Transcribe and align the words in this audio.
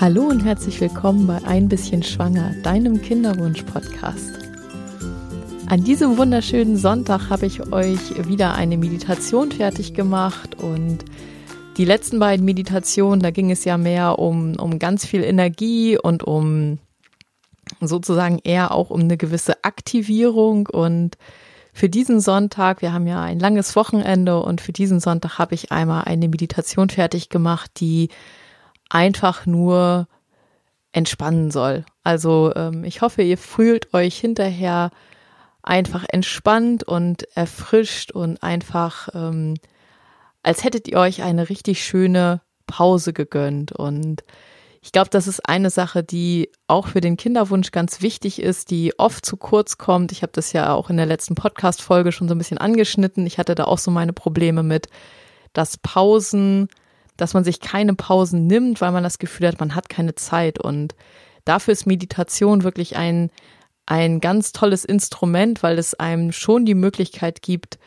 Hallo 0.00 0.28
und 0.28 0.44
herzlich 0.44 0.80
willkommen 0.80 1.26
bei 1.26 1.42
Ein 1.42 1.68
bisschen 1.68 2.04
Schwanger, 2.04 2.54
deinem 2.62 3.02
Kinderwunsch-Podcast. 3.02 4.30
An 5.66 5.82
diesem 5.82 6.16
wunderschönen 6.16 6.76
Sonntag 6.76 7.30
habe 7.30 7.46
ich 7.46 7.72
euch 7.72 8.28
wieder 8.28 8.54
eine 8.54 8.78
Meditation 8.78 9.50
fertig 9.50 9.94
gemacht 9.94 10.54
und 10.54 10.98
die 11.78 11.84
letzten 11.84 12.20
beiden 12.20 12.44
Meditationen, 12.44 13.18
da 13.20 13.32
ging 13.32 13.50
es 13.50 13.64
ja 13.64 13.76
mehr 13.76 14.20
um, 14.20 14.54
um 14.54 14.78
ganz 14.78 15.04
viel 15.04 15.24
Energie 15.24 15.98
und 15.98 16.22
um 16.22 16.78
sozusagen 17.80 18.38
eher 18.44 18.70
auch 18.70 18.90
um 18.90 19.00
eine 19.00 19.16
gewisse 19.16 19.64
Aktivierung 19.64 20.68
und 20.68 21.18
für 21.72 21.88
diesen 21.88 22.20
Sonntag, 22.20 22.82
wir 22.82 22.92
haben 22.92 23.08
ja 23.08 23.20
ein 23.20 23.40
langes 23.40 23.74
Wochenende 23.74 24.40
und 24.40 24.60
für 24.60 24.72
diesen 24.72 25.00
Sonntag 25.00 25.38
habe 25.40 25.56
ich 25.56 25.72
einmal 25.72 26.04
eine 26.04 26.28
Meditation 26.28 26.88
fertig 26.88 27.30
gemacht, 27.30 27.72
die 27.80 28.10
einfach 28.88 29.46
nur 29.46 30.08
entspannen 30.92 31.50
soll. 31.50 31.84
Also 32.02 32.52
ähm, 32.54 32.84
ich 32.84 33.02
hoffe, 33.02 33.22
ihr 33.22 33.38
fühlt 33.38 33.92
euch 33.94 34.18
hinterher 34.18 34.90
einfach 35.62 36.04
entspannt 36.08 36.84
und 36.84 37.24
erfrischt 37.36 38.10
und 38.10 38.42
einfach, 38.42 39.08
ähm, 39.14 39.54
als 40.42 40.64
hättet 40.64 40.88
ihr 40.88 40.98
euch 40.98 41.22
eine 41.22 41.50
richtig 41.50 41.84
schöne 41.84 42.40
Pause 42.66 43.12
gegönnt. 43.12 43.72
Und 43.72 44.24
ich 44.80 44.92
glaube, 44.92 45.10
das 45.10 45.26
ist 45.26 45.46
eine 45.46 45.70
Sache, 45.70 46.02
die 46.02 46.50
auch 46.68 46.86
für 46.86 47.00
den 47.00 47.16
Kinderwunsch 47.16 47.70
ganz 47.72 48.00
wichtig 48.00 48.40
ist, 48.40 48.70
die 48.70 48.98
oft 48.98 49.26
zu 49.26 49.36
kurz 49.36 49.76
kommt. 49.76 50.12
Ich 50.12 50.22
habe 50.22 50.32
das 50.32 50.52
ja 50.52 50.72
auch 50.72 50.88
in 50.88 50.96
der 50.96 51.06
letzten 51.06 51.34
Podcast-Folge 51.34 52.12
schon 52.12 52.28
so 52.28 52.34
ein 52.34 52.38
bisschen 52.38 52.58
angeschnitten. 52.58 53.26
Ich 53.26 53.38
hatte 53.38 53.54
da 53.54 53.64
auch 53.64 53.78
so 53.78 53.90
meine 53.90 54.12
Probleme 54.12 54.62
mit, 54.62 54.86
dass 55.52 55.76
Pausen 55.76 56.68
dass 57.18 57.34
man 57.34 57.44
sich 57.44 57.60
keine 57.60 57.92
Pausen 57.94 58.46
nimmt, 58.46 58.80
weil 58.80 58.92
man 58.92 59.02
das 59.02 59.18
Gefühl 59.18 59.48
hat, 59.48 59.60
man 59.60 59.74
hat 59.74 59.90
keine 59.90 60.14
Zeit. 60.14 60.58
Und 60.58 60.94
dafür 61.44 61.72
ist 61.72 61.84
Meditation 61.84 62.62
wirklich 62.62 62.96
ein, 62.96 63.30
ein 63.84 64.20
ganz 64.20 64.52
tolles 64.52 64.86
Instrument, 64.86 65.62
weil 65.62 65.78
es 65.78 65.94
einem 65.94 66.32
schon 66.32 66.64
die 66.64 66.74
Möglichkeit 66.74 67.42
gibt, 67.42 67.78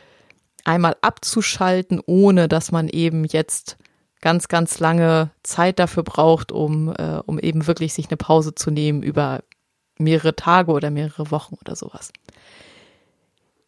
einmal 0.66 0.96
abzuschalten, 1.02 2.02
ohne 2.06 2.48
dass 2.48 2.72
man 2.72 2.88
eben 2.88 3.24
jetzt 3.26 3.78
ganz, 4.20 4.50
ganz 4.50 4.80
lange 4.80 5.32
Zeit 5.44 5.80
dafür 5.80 6.04
braucht, 6.04 6.52
um, 6.52 6.94
äh, 6.96 7.22
um 7.26 7.40
eben 7.40 7.66
wirklich 7.66 7.94
sich 7.94 8.10
eine 8.10 8.18
Pause 8.18 8.54
zu 8.54 8.70
nehmen 8.70 9.02
über 9.02 9.44
mehrere 9.98 10.36
Tage 10.36 10.72
oder 10.72 10.92
mehrere 10.92 11.32
Wochen 11.32 11.56
oder 11.60 11.76
sowas. 11.76 12.12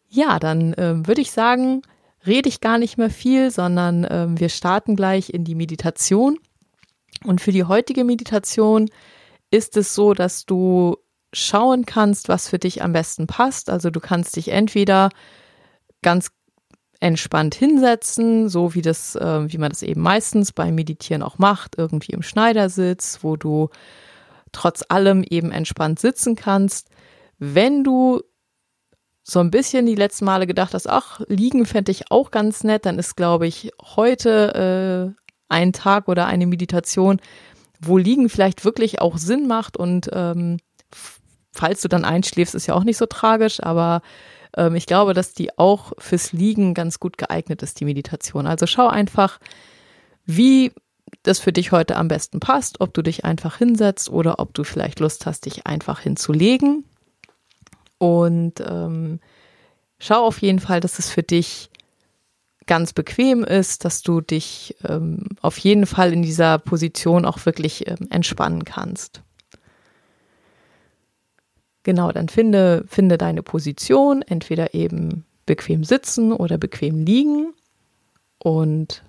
Ja, 0.08 0.38
dann 0.38 0.74
äh, 0.74 1.06
würde 1.06 1.22
ich 1.22 1.32
sagen, 1.32 1.82
rede 2.26 2.48
ich 2.48 2.60
gar 2.60 2.78
nicht 2.78 2.98
mehr 2.98 3.10
viel, 3.10 3.50
sondern 3.50 4.06
ähm, 4.08 4.40
wir 4.40 4.48
starten 4.48 4.96
gleich 4.96 5.30
in 5.30 5.44
die 5.44 5.54
Meditation. 5.54 6.38
Und 7.24 7.40
für 7.40 7.52
die 7.52 7.64
heutige 7.64 8.04
Meditation 8.04 8.90
ist 9.50 9.76
es 9.76 9.94
so, 9.94 10.14
dass 10.14 10.46
du 10.46 10.96
schauen 11.32 11.84
kannst, 11.86 12.28
was 12.28 12.48
für 12.48 12.58
dich 12.58 12.82
am 12.82 12.92
besten 12.92 13.26
passt. 13.26 13.70
Also 13.70 13.90
du 13.90 14.00
kannst 14.00 14.36
dich 14.36 14.48
entweder 14.48 15.10
ganz 16.02 16.30
entspannt 17.00 17.54
hinsetzen, 17.54 18.48
so 18.48 18.74
wie 18.74 18.82
das, 18.82 19.14
äh, 19.16 19.52
wie 19.52 19.58
man 19.58 19.70
das 19.70 19.82
eben 19.82 20.00
meistens 20.00 20.52
beim 20.52 20.74
Meditieren 20.74 21.22
auch 21.22 21.38
macht, 21.38 21.76
irgendwie 21.76 22.12
im 22.12 22.22
Schneidersitz, 22.22 23.18
wo 23.22 23.36
du 23.36 23.68
trotz 24.52 24.84
allem 24.88 25.24
eben 25.28 25.50
entspannt 25.50 25.98
sitzen 25.98 26.36
kannst. 26.36 26.88
Wenn 27.38 27.84
du 27.84 28.22
so 29.26 29.40
ein 29.40 29.50
bisschen 29.50 29.86
die 29.86 29.94
letzten 29.94 30.26
Male 30.26 30.46
gedacht 30.46 30.74
hast, 30.74 30.88
ach, 30.88 31.20
liegen 31.28 31.64
fände 31.64 31.90
ich 31.90 32.10
auch 32.10 32.30
ganz 32.30 32.62
nett, 32.62 32.84
dann 32.84 32.98
ist, 32.98 33.16
glaube 33.16 33.46
ich, 33.46 33.72
heute 33.96 35.14
äh, 35.16 35.22
ein 35.48 35.72
Tag 35.72 36.08
oder 36.08 36.26
eine 36.26 36.46
Meditation, 36.46 37.20
wo 37.80 37.96
liegen 37.96 38.28
vielleicht 38.28 38.64
wirklich 38.66 39.00
auch 39.00 39.16
Sinn 39.16 39.48
macht 39.48 39.78
und 39.78 40.10
ähm, 40.12 40.58
falls 41.52 41.80
du 41.80 41.88
dann 41.88 42.04
einschläfst, 42.04 42.54
ist 42.54 42.66
ja 42.66 42.74
auch 42.74 42.84
nicht 42.84 42.98
so 42.98 43.06
tragisch, 43.06 43.62
aber 43.62 44.02
ähm, 44.56 44.74
ich 44.74 44.84
glaube, 44.84 45.14
dass 45.14 45.32
die 45.32 45.58
auch 45.58 45.92
fürs 45.98 46.32
Liegen 46.32 46.74
ganz 46.74 47.00
gut 47.00 47.16
geeignet 47.16 47.62
ist, 47.62 47.80
die 47.80 47.86
Meditation. 47.86 48.46
Also 48.46 48.66
schau 48.66 48.88
einfach, 48.88 49.40
wie 50.26 50.72
das 51.22 51.38
für 51.38 51.52
dich 51.52 51.72
heute 51.72 51.96
am 51.96 52.08
besten 52.08 52.40
passt, 52.40 52.80
ob 52.80 52.92
du 52.92 53.00
dich 53.00 53.24
einfach 53.24 53.56
hinsetzt 53.56 54.10
oder 54.10 54.38
ob 54.38 54.52
du 54.52 54.64
vielleicht 54.64 55.00
Lust 55.00 55.24
hast, 55.24 55.46
dich 55.46 55.66
einfach 55.66 56.00
hinzulegen. 56.00 56.84
Und 57.98 58.60
ähm, 58.60 59.20
schau 59.98 60.26
auf 60.26 60.42
jeden 60.42 60.58
Fall, 60.58 60.80
dass 60.80 60.98
es 60.98 61.10
für 61.10 61.22
dich 61.22 61.70
ganz 62.66 62.92
bequem 62.92 63.44
ist, 63.44 63.84
dass 63.84 64.02
du 64.02 64.20
dich 64.20 64.76
ähm, 64.88 65.24
auf 65.42 65.58
jeden 65.58 65.86
Fall 65.86 66.12
in 66.12 66.22
dieser 66.22 66.58
Position 66.58 67.24
auch 67.24 67.44
wirklich 67.44 67.86
ähm, 67.86 68.08
entspannen 68.10 68.64
kannst. 68.64 69.22
Genau, 71.82 72.12
dann 72.12 72.28
finde, 72.28 72.84
finde 72.88 73.18
deine 73.18 73.42
Position, 73.42 74.22
entweder 74.22 74.72
eben 74.72 75.26
bequem 75.44 75.84
sitzen 75.84 76.32
oder 76.32 76.56
bequem 76.56 77.04
liegen 77.04 77.52
und 78.38 79.04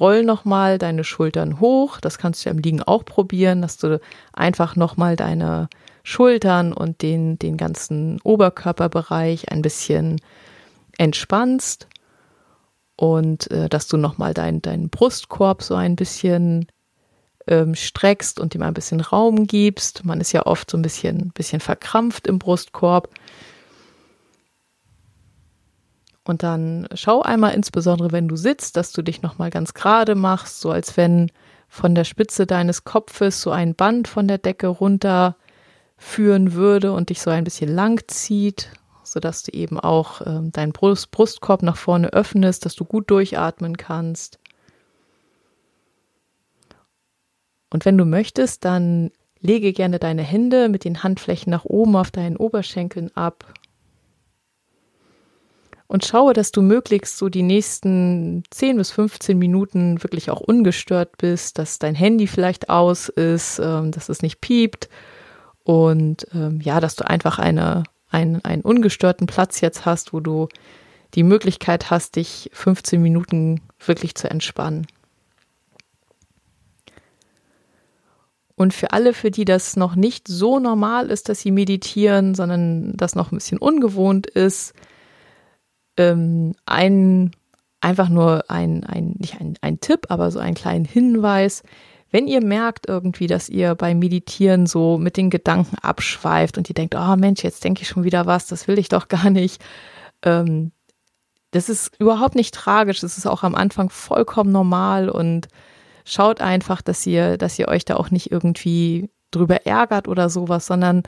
roll 0.00 0.24
nochmal 0.24 0.78
deine 0.78 1.04
Schultern 1.04 1.60
hoch. 1.60 2.00
Das 2.00 2.18
kannst 2.18 2.44
du 2.44 2.50
im 2.50 2.58
Liegen 2.58 2.82
auch 2.82 3.04
probieren, 3.04 3.62
dass 3.62 3.76
du 3.76 4.00
einfach 4.32 4.76
nochmal 4.76 5.16
deine 5.16 5.68
Schultern 6.02 6.72
und 6.72 7.02
den, 7.02 7.38
den 7.38 7.56
ganzen 7.56 8.20
Oberkörperbereich 8.22 9.50
ein 9.50 9.62
bisschen 9.62 10.20
entspannst 10.98 11.88
und 12.96 13.50
äh, 13.50 13.68
dass 13.68 13.88
du 13.88 13.96
nochmal 13.96 14.34
deinen 14.34 14.62
dein 14.62 14.90
Brustkorb 14.90 15.62
so 15.62 15.74
ein 15.74 15.96
bisschen 15.96 16.66
ähm, 17.46 17.74
streckst 17.74 18.38
und 18.38 18.54
ihm 18.54 18.62
ein 18.62 18.74
bisschen 18.74 19.00
Raum 19.00 19.46
gibst. 19.46 20.04
Man 20.04 20.20
ist 20.20 20.32
ja 20.32 20.46
oft 20.46 20.70
so 20.70 20.78
ein 20.78 20.82
bisschen, 20.82 21.30
bisschen 21.34 21.60
verkrampft 21.60 22.26
im 22.26 22.38
Brustkorb. 22.38 23.08
Und 26.24 26.42
dann 26.42 26.88
schau 26.94 27.20
einmal 27.22 27.54
insbesondere, 27.54 28.12
wenn 28.12 28.28
du 28.28 28.36
sitzt, 28.36 28.76
dass 28.76 28.92
du 28.92 29.02
dich 29.02 29.20
nochmal 29.20 29.50
ganz 29.50 29.74
gerade 29.74 30.14
machst, 30.14 30.60
so 30.60 30.70
als 30.70 30.96
wenn 30.96 31.30
von 31.68 31.94
der 31.94 32.04
Spitze 32.04 32.46
deines 32.46 32.84
Kopfes 32.84 33.42
so 33.42 33.50
ein 33.50 33.74
Band 33.74 34.08
von 34.08 34.26
der 34.26 34.38
Decke 34.38 34.68
runter 34.68 35.36
führen 35.96 36.54
würde 36.54 36.92
und 36.92 37.10
dich 37.10 37.20
so 37.20 37.30
ein 37.30 37.44
bisschen 37.44 37.68
lang 37.68 38.02
zieht, 38.08 38.70
sodass 39.02 39.42
du 39.42 39.52
eben 39.52 39.78
auch 39.78 40.20
äh, 40.22 40.40
deinen 40.50 40.72
Brust 40.72 41.10
Brustkorb 41.10 41.62
nach 41.62 41.76
vorne 41.76 42.12
öffnest, 42.12 42.64
dass 42.64 42.74
du 42.74 42.84
gut 42.84 43.10
durchatmen 43.10 43.76
kannst. 43.76 44.38
Und 47.70 47.84
wenn 47.84 47.98
du 47.98 48.04
möchtest, 48.04 48.64
dann 48.64 49.10
lege 49.40 49.72
gerne 49.72 49.98
deine 49.98 50.22
Hände 50.22 50.68
mit 50.68 50.84
den 50.84 51.02
Handflächen 51.02 51.50
nach 51.50 51.64
oben 51.64 51.96
auf 51.96 52.10
deinen 52.10 52.36
Oberschenkeln 52.36 53.14
ab. 53.16 53.52
Und 55.86 56.04
schaue, 56.04 56.32
dass 56.32 56.50
du 56.50 56.62
möglichst 56.62 57.18
so 57.18 57.28
die 57.28 57.42
nächsten 57.42 58.42
10 58.50 58.78
bis 58.78 58.90
15 58.90 59.38
Minuten 59.38 60.02
wirklich 60.02 60.30
auch 60.30 60.40
ungestört 60.40 61.18
bist, 61.18 61.58
dass 61.58 61.78
dein 61.78 61.94
Handy 61.94 62.26
vielleicht 62.26 62.70
aus 62.70 63.08
ist, 63.10 63.58
ähm, 63.58 63.92
dass 63.92 64.08
es 64.08 64.22
nicht 64.22 64.40
piept 64.40 64.88
und 65.62 66.26
ähm, 66.34 66.60
ja, 66.62 66.80
dass 66.80 66.96
du 66.96 67.06
einfach 67.06 67.38
eine, 67.38 67.84
ein, 68.10 68.44
einen 68.44 68.62
ungestörten 68.62 69.26
Platz 69.26 69.60
jetzt 69.60 69.84
hast, 69.84 70.12
wo 70.12 70.20
du 70.20 70.48
die 71.14 71.22
Möglichkeit 71.22 71.90
hast, 71.90 72.16
dich 72.16 72.50
15 72.52 73.00
Minuten 73.00 73.60
wirklich 73.78 74.14
zu 74.14 74.28
entspannen. 74.28 74.86
Und 78.56 78.72
für 78.72 78.92
alle, 78.92 79.14
für 79.14 79.30
die 79.30 79.44
das 79.44 79.76
noch 79.76 79.96
nicht 79.96 80.28
so 80.28 80.60
normal 80.60 81.10
ist, 81.10 81.28
dass 81.28 81.40
sie 81.40 81.50
meditieren, 81.50 82.34
sondern 82.34 82.96
das 82.96 83.16
noch 83.16 83.32
ein 83.32 83.36
bisschen 83.36 83.58
ungewohnt 83.58 84.26
ist, 84.26 84.74
ähm, 85.96 86.54
ein, 86.66 87.32
einfach 87.80 88.08
nur 88.08 88.44
ein, 88.48 88.84
ein, 88.84 89.14
nicht 89.18 89.40
ein, 89.40 89.56
ein 89.60 89.80
Tipp, 89.80 90.06
aber 90.08 90.30
so 90.30 90.38
einen 90.38 90.54
kleinen 90.54 90.84
Hinweis. 90.84 91.62
Wenn 92.10 92.28
ihr 92.28 92.44
merkt 92.44 92.88
irgendwie, 92.88 93.26
dass 93.26 93.48
ihr 93.48 93.74
beim 93.74 93.98
Meditieren 93.98 94.66
so 94.66 94.98
mit 94.98 95.16
den 95.16 95.30
Gedanken 95.30 95.76
abschweift 95.78 96.56
und 96.56 96.68
ihr 96.68 96.74
denkt, 96.74 96.94
oh 96.94 97.16
Mensch, 97.16 97.42
jetzt 97.42 97.64
denke 97.64 97.82
ich 97.82 97.88
schon 97.88 98.04
wieder 98.04 98.26
was, 98.26 98.46
das 98.46 98.68
will 98.68 98.78
ich 98.78 98.88
doch 98.88 99.08
gar 99.08 99.30
nicht. 99.30 99.62
Ähm, 100.22 100.72
das 101.50 101.68
ist 101.68 101.92
überhaupt 102.00 102.34
nicht 102.34 102.54
tragisch. 102.54 103.00
Das 103.00 103.16
ist 103.16 103.26
auch 103.26 103.44
am 103.44 103.54
Anfang 103.54 103.88
vollkommen 103.90 104.50
normal 104.50 105.08
und 105.08 105.48
schaut 106.04 106.40
einfach, 106.40 106.82
dass 106.82 107.06
ihr, 107.06 107.38
dass 107.38 107.58
ihr 107.58 107.68
euch 107.68 107.84
da 107.84 107.96
auch 107.96 108.10
nicht 108.10 108.30
irgendwie 108.32 109.08
drüber 109.30 109.64
ärgert 109.66 110.08
oder 110.08 110.28
sowas, 110.30 110.66
sondern 110.66 111.02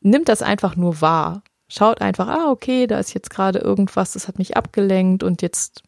nimmt 0.00 0.28
das 0.28 0.42
einfach 0.42 0.76
nur 0.76 1.00
wahr. 1.00 1.42
Schaut 1.68 2.00
einfach, 2.00 2.28
ah, 2.28 2.50
okay, 2.50 2.86
da 2.86 2.98
ist 2.98 3.14
jetzt 3.14 3.30
gerade 3.30 3.58
irgendwas, 3.58 4.12
das 4.12 4.26
hat 4.26 4.38
mich 4.38 4.56
abgelenkt 4.56 5.22
und 5.22 5.42
jetzt 5.42 5.82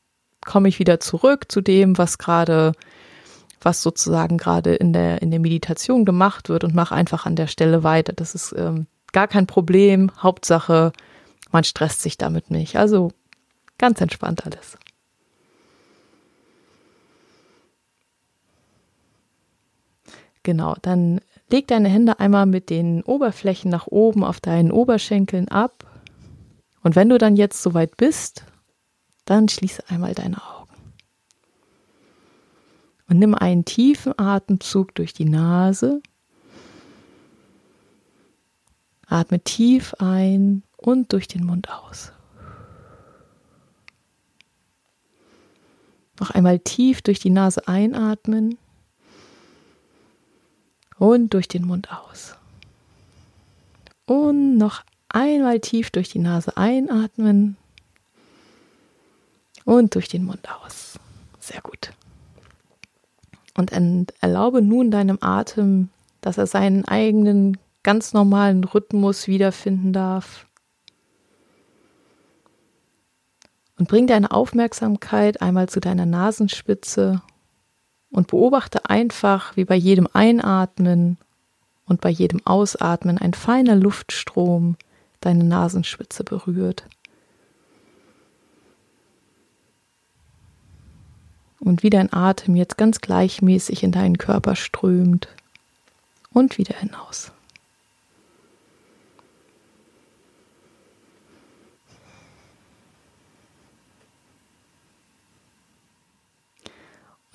komme 0.45 0.69
ich 0.69 0.79
wieder 0.79 1.01
zurück 1.01 1.51
zu 1.51 1.61
dem, 1.61 1.97
was 1.99 2.19
gerade 2.19 2.73
was 3.63 3.83
sozusagen 3.83 4.39
gerade 4.39 4.75
in 4.75 4.93
der, 4.93 5.23
in 5.23 5.31
der 5.31 5.41
Meditation 5.41 6.05
gemacht 6.05 6.49
wird 6.49 6.65
und 6.65 6.75
mach 6.75 6.93
einfach 6.93 7.27
an 7.27 7.37
der 7.37 7.47
Stelle 7.47 7.83
weiter. 7.83 8.13
Das 8.13 8.35
ist 8.35 8.55
ähm, 8.57 8.87
gar 9.13 9.29
kein 9.29 9.47
Problem. 9.47 10.11
Hauptsache, 10.19 10.93
man 11.51 11.65
stresst 11.65 12.03
sich 12.03 12.17
damit 12.17 12.51
nicht. 12.51 12.77
Also 12.77 13.13
ganz 13.77 14.01
entspannt 14.01 14.47
alles. 14.47 14.79
Genau, 20.43 20.75
dann 20.81 21.21
leg 21.51 21.67
deine 21.69 21.89
Hände 21.89 22.21
einmal 22.21 22.47
mit 22.47 22.71
den 22.71 23.03
Oberflächen 23.03 23.71
nach 23.71 23.87
oben 23.87 24.25
auf 24.25 24.41
deinen 24.41 24.73
Oberschenkeln 24.73 25.49
ab. 25.49 25.85
Und 26.83 26.97
wenn 26.97 27.09
du 27.09 27.19
dann 27.19 27.37
jetzt 27.37 27.63
soweit 27.63 27.97
bist, 27.97 28.45
dann 29.25 29.49
schließe 29.49 29.89
einmal 29.89 30.15
deine 30.15 30.39
Augen. 30.39 30.75
Und 33.09 33.19
nimm 33.19 33.35
einen 33.35 33.65
tiefen 33.65 34.17
Atemzug 34.19 34.95
durch 34.95 35.13
die 35.13 35.25
Nase. 35.25 36.01
Atme 39.07 39.41
tief 39.41 39.95
ein 39.99 40.63
und 40.77 41.13
durch 41.13 41.27
den 41.27 41.45
Mund 41.45 41.69
aus. 41.71 42.13
Noch 46.21 46.31
einmal 46.31 46.61
tief 46.61 47.03
durch 47.03 47.19
die 47.19 47.31
Nase 47.31 47.67
einatmen 47.67 48.59
und 51.01 51.33
durch 51.33 51.49
den 51.49 51.67
Mund 51.67 51.89
aus. 51.91 52.37
Und 54.07 54.59
noch 54.59 54.85
einmal 55.09 55.59
tief 55.59 55.91
durch 55.91 56.11
die 56.11 56.19
Nase 56.19 56.57
einatmen 56.57 57.57
und 59.65 59.95
durch 59.95 60.09
den 60.09 60.25
Mund 60.25 60.47
aus. 60.63 60.99
Sehr 61.41 61.63
gut. 61.63 61.93
Und 63.57 63.73
erlaube 64.21 64.63
nun 64.63 64.91
deinem 64.91 65.19
Atem, 65.23 65.89
dass 66.21 66.39
er 66.39 66.47
seinen 66.47 66.85
eigenen 66.85 67.57
ganz 67.83 68.13
normalen 68.13 68.63
Rhythmus 68.63 69.27
wiederfinden 69.27 69.95
darf. 69.95 70.47
Und 73.79 73.89
bring 73.89 74.07
deine 74.07 74.33
Aufmerksamkeit 74.33 75.41
einmal 75.41 75.71
zu 75.71 75.81
deiner 75.81 76.05
Nasenspitze 76.05 77.23
und 78.11 78.27
beobachte 78.27 78.89
einfach, 78.89 79.57
wie 79.57 79.65
bei 79.65 79.77
jedem 79.77 80.09
Einatmen 80.13 81.17
und 81.87 82.01
bei 82.01 82.11
jedem 82.11 82.45
Ausatmen 82.47 83.19
ein 83.19 83.35
feiner 83.35 83.77
Luftstrom 83.77 84.77
deine 85.21 85.45
Nasenspitze 85.45 86.25
berührt. 86.25 86.85
Und 91.59 91.83
wie 91.83 91.91
dein 91.91 92.13
Atem 92.13 92.57
jetzt 92.57 92.79
ganz 92.79 93.01
gleichmäßig 93.01 93.83
in 93.83 93.93
deinen 93.93 94.19
Körper 94.19 94.57
strömt 94.57 95.29
und 96.33 96.57
wieder 96.57 96.77
hinaus. 96.77 97.33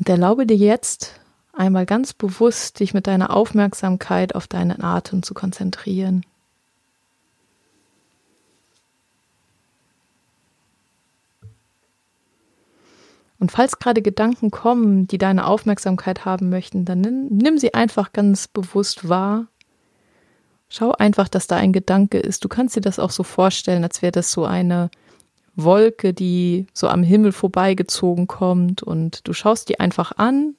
Und 0.06 0.12
erlaube 0.12 0.46
dir 0.46 0.56
jetzt 0.56 1.19
einmal 1.52 1.88
ganz 1.88 2.13
bewusst, 2.13 2.80
dich 2.80 2.94
mit 2.94 3.07
deiner 3.07 3.36
Aufmerksamkeit 3.36 4.36
auf 4.36 4.46
deinen 4.46 4.84
Atem 4.84 5.24
zu 5.24 5.34
konzentrieren. 5.34 6.24
Und 13.40 13.52
falls 13.52 13.80
gerade 13.80 14.04
Gedanken 14.04 14.52
kommen, 14.52 15.07
die 15.07 15.18
deine 15.18 15.48
Aufmerksamkeit 15.48 16.24
haben 16.24 16.51
möchten, 16.51 16.86
dann 16.86 17.01
nimm, 17.01 17.25
nimm, 17.30 17.58
sie 17.58 17.74
einfach 17.74 18.13
ganz 18.13 18.48
bewusst 18.48 19.10
wahr. 19.10 19.48
Schau 20.69 20.92
einfach, 20.92 21.30
dass 21.30 21.48
da 21.48 21.56
ein 21.56 21.74
Gedanke 21.74 22.19
ist. 22.19 22.44
Du 22.44 22.48
kannst 22.48 22.75
dir 22.75 22.81
das 22.81 23.00
auch 23.00 23.10
so 23.10 23.24
vorstellen, 23.24 23.84
als 23.84 24.04
wäre 24.04 24.12
das 24.12 24.31
so 24.31 24.46
eine 24.46 24.92
Wolke, 25.56 26.13
die 26.13 26.68
so 26.74 26.88
am 26.88 27.04
Himmel 27.04 27.31
vorbeigezogen 27.31 28.28
kommt 28.28 28.84
und 28.84 29.28
du 29.28 29.34
schaust 29.34 29.69
die 29.69 29.80
einfach 29.80 30.12
an 30.18 30.56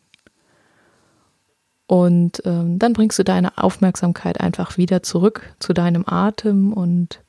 und 1.87 2.43
ähm, 2.45 2.79
dann 2.79 2.93
bringst 2.93 3.19
du 3.19 3.23
deine 3.23 3.59
Aufmerksamkeit 3.59 4.41
einfach 4.41 4.77
wieder 4.77 5.03
zurück 5.03 5.55
zu 5.61 5.73
deinem 5.73 6.05
Atem 6.07 6.73
und 6.73 7.21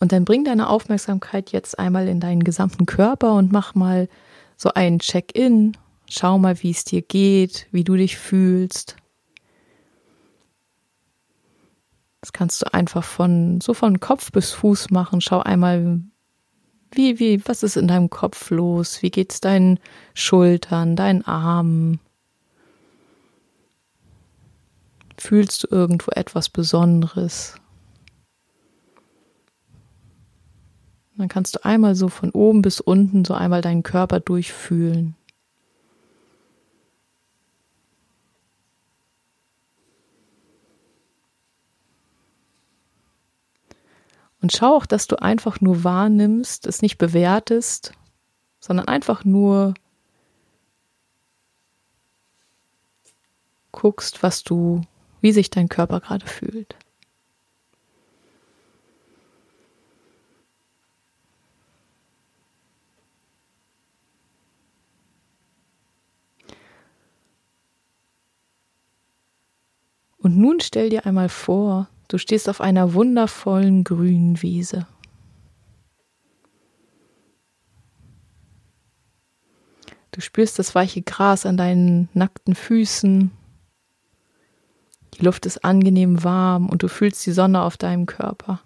Und 0.00 0.12
dann 0.12 0.24
bring 0.24 0.44
deine 0.44 0.68
Aufmerksamkeit 0.68 1.50
jetzt 1.50 1.76
einmal 1.76 2.06
in 2.06 2.20
deinen 2.20 2.44
gesamten 2.44 2.86
Körper 2.86 3.34
und 3.34 3.50
mach 3.50 3.74
mal 3.74 4.08
so 4.56 4.70
einen 4.72 5.00
Check-in 5.00 5.76
Schau 6.08 6.38
mal, 6.38 6.62
wie 6.62 6.70
es 6.70 6.84
dir 6.84 7.02
geht, 7.02 7.66
wie 7.70 7.84
du 7.84 7.94
dich 7.94 8.16
fühlst. 8.16 8.96
Das 12.20 12.32
kannst 12.32 12.62
du 12.62 12.72
einfach 12.72 13.04
von 13.04 13.60
so 13.60 13.74
von 13.74 14.00
Kopf 14.00 14.32
bis 14.32 14.52
Fuß 14.52 14.90
machen. 14.90 15.20
Schau 15.20 15.40
einmal, 15.40 16.00
wie, 16.92 17.18
wie, 17.18 17.46
was 17.46 17.62
ist 17.62 17.76
in 17.76 17.88
deinem 17.88 18.08
Kopf 18.08 18.50
los? 18.50 19.02
Wie 19.02 19.10
geht's 19.10 19.40
deinen 19.40 19.78
Schultern, 20.14 20.96
deinen 20.96 21.22
Armen? 21.26 22.00
Fühlst 25.18 25.64
du 25.64 25.68
irgendwo 25.70 26.10
etwas 26.12 26.48
Besonderes? 26.48 27.56
Dann 31.18 31.28
kannst 31.28 31.56
du 31.56 31.64
einmal 31.64 31.96
so 31.96 32.08
von 32.08 32.30
oben 32.30 32.62
bis 32.62 32.80
unten 32.80 33.24
so 33.24 33.34
einmal 33.34 33.60
deinen 33.60 33.82
Körper 33.82 34.20
durchfühlen. 34.20 35.17
Und 44.40 44.52
schau 44.52 44.76
auch, 44.76 44.86
dass 44.86 45.06
du 45.06 45.16
einfach 45.16 45.60
nur 45.60 45.82
wahrnimmst, 45.84 46.66
es 46.66 46.80
nicht 46.80 46.98
bewertest, 46.98 47.92
sondern 48.60 48.86
einfach 48.86 49.24
nur 49.24 49.74
guckst, 53.72 54.22
was 54.22 54.44
du, 54.44 54.82
wie 55.20 55.32
sich 55.32 55.50
dein 55.50 55.68
Körper 55.68 56.00
gerade 56.00 56.26
fühlt. 56.26 56.76
Und 70.18 70.36
nun 70.36 70.60
stell 70.60 70.90
dir 70.90 71.06
einmal 71.06 71.28
vor, 71.28 71.88
Du 72.08 72.16
stehst 72.16 72.48
auf 72.48 72.62
einer 72.62 72.94
wundervollen 72.94 73.84
grünen 73.84 74.40
Wiese. 74.40 74.86
Du 80.10 80.22
spürst 80.22 80.58
das 80.58 80.74
weiche 80.74 81.02
Gras 81.02 81.44
an 81.44 81.58
deinen 81.58 82.08
nackten 82.14 82.54
Füßen. 82.54 83.30
Die 85.14 85.24
Luft 85.24 85.44
ist 85.44 85.64
angenehm 85.64 86.24
warm 86.24 86.70
und 86.70 86.82
du 86.82 86.88
fühlst 86.88 87.24
die 87.26 87.32
Sonne 87.32 87.62
auf 87.62 87.76
deinem 87.76 88.06
Körper. 88.06 88.62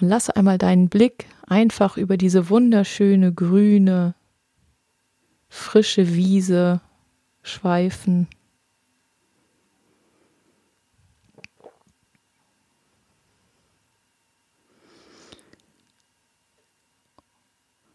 Und 0.00 0.08
lasse 0.08 0.34
einmal 0.34 0.58
deinen 0.58 0.88
Blick 0.88 1.26
einfach 1.46 1.96
über 1.96 2.16
diese 2.16 2.50
wunderschöne 2.50 3.32
grüne, 3.32 4.16
frische 5.48 6.14
Wiese 6.14 6.80
schweifen. 7.42 8.28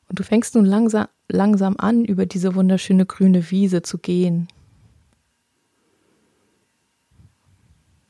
Und 0.09 0.19
du 0.19 0.23
fängst 0.23 0.55
nun 0.55 0.65
langsam, 0.65 1.07
langsam 1.27 1.75
an, 1.77 2.05
über 2.05 2.25
diese 2.25 2.55
wunderschöne 2.55 3.05
grüne 3.05 3.51
Wiese 3.51 3.81
zu 3.81 3.97
gehen. 3.97 4.47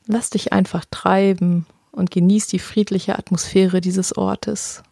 Lass 0.05 0.29
dich 0.29 0.53
einfach 0.53 0.85
treiben 0.89 1.65
und 1.91 2.11
genieß 2.11 2.47
die 2.47 2.59
friedliche 2.59 3.17
Atmosphäre 3.17 3.81
dieses 3.81 4.15
Ortes. 4.15 4.83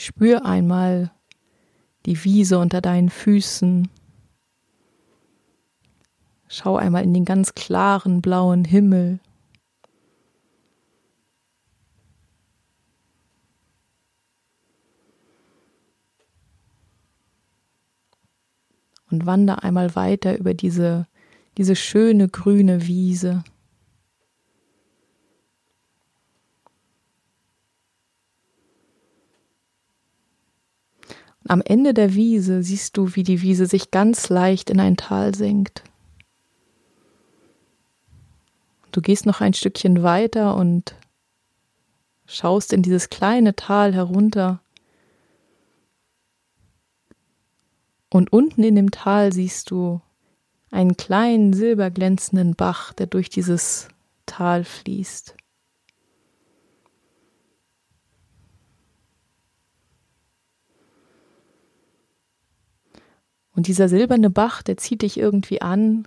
Spür 0.00 0.46
einmal 0.46 1.10
die 2.06 2.22
Wiese 2.22 2.60
unter 2.60 2.80
deinen 2.80 3.10
Füßen. 3.10 3.88
Schau 6.46 6.76
einmal 6.76 7.02
in 7.02 7.12
den 7.12 7.24
ganz 7.24 7.56
klaren 7.56 8.22
blauen 8.22 8.64
Himmel. 8.64 9.18
Und 19.10 19.26
wander 19.26 19.64
einmal 19.64 19.96
weiter 19.96 20.38
über 20.38 20.54
diese, 20.54 21.08
diese 21.56 21.74
schöne 21.74 22.28
grüne 22.28 22.86
Wiese. 22.86 23.42
Am 31.48 31.62
Ende 31.62 31.94
der 31.94 32.14
Wiese 32.14 32.62
siehst 32.62 32.98
du, 32.98 33.16
wie 33.16 33.22
die 33.22 33.40
Wiese 33.40 33.64
sich 33.64 33.90
ganz 33.90 34.28
leicht 34.28 34.68
in 34.68 34.80
ein 34.80 34.98
Tal 34.98 35.34
senkt. 35.34 35.82
Du 38.92 39.00
gehst 39.00 39.24
noch 39.24 39.40
ein 39.40 39.54
Stückchen 39.54 40.02
weiter 40.02 40.56
und 40.56 40.94
schaust 42.26 42.74
in 42.74 42.82
dieses 42.82 43.08
kleine 43.08 43.56
Tal 43.56 43.94
herunter. 43.94 44.60
Und 48.10 48.30
unten 48.30 48.62
in 48.62 48.76
dem 48.76 48.90
Tal 48.90 49.32
siehst 49.32 49.70
du 49.70 50.02
einen 50.70 50.98
kleinen 50.98 51.54
silberglänzenden 51.54 52.56
Bach, 52.56 52.92
der 52.92 53.06
durch 53.06 53.30
dieses 53.30 53.88
Tal 54.26 54.64
fließt. 54.64 55.34
Und 63.58 63.66
dieser 63.66 63.88
silberne 63.88 64.30
Bach, 64.30 64.62
der 64.62 64.76
zieht 64.76 65.02
dich 65.02 65.18
irgendwie 65.18 65.60
an, 65.60 66.06